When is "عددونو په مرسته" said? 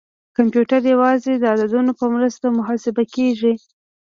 1.53-2.45